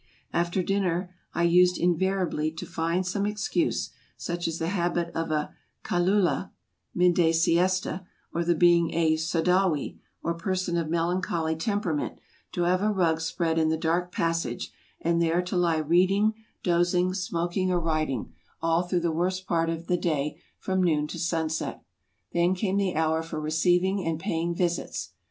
After 0.33 0.63
dinner 0.63 1.13
I 1.35 1.43
used 1.43 1.77
invariably 1.77 2.49
to 2.53 2.65
find 2.65 3.05
some 3.05 3.27
excuse— 3.27 3.91
such 4.27 4.47
as 4.47 4.57
the 4.57 4.69
habit 4.69 5.15
of 5.15 5.29
a" 5.29 5.53
Kaylulah" 5.85 6.49
(midday 6.95 7.31
siesta), 7.31 8.03
or 8.33 8.43
the 8.43 8.55
being 8.55 8.95
a" 8.95 9.13
Saudawi" 9.15 9.99
or 10.23 10.33
person 10.33 10.75
of 10.75 10.89
melancholy 10.89 11.55
temperament— 11.55 12.17
to 12.53 12.63
have 12.63 12.81
a 12.81 12.89
rug 12.89 13.21
spread 13.21 13.59
in 13.59 13.69
the 13.69 13.77
dark 13.77 14.11
passage, 14.11 14.71
and 15.01 15.21
there 15.21 15.43
to 15.43 15.55
lie 15.55 15.77
read 15.77 16.09
ing, 16.09 16.33
dozing, 16.63 17.13
smoking, 17.13 17.69
or 17.69 17.79
writing, 17.79 18.33
all 18.59 18.81
through 18.81 19.01
the 19.01 19.11
worst 19.11 19.45
part 19.45 19.69
of 19.69 19.85
the 19.85 19.97
day, 19.97 20.35
from 20.57 20.81
noon 20.81 21.05
to 21.05 21.19
sunset. 21.19 21.83
Then 22.33 22.55
came 22.55 22.77
the 22.77 22.95
hour 22.95 23.21
for 23.21 23.39
receiving 23.39 24.03
and 24.03 24.19
paying 24.19 24.55
visits. 24.55 25.11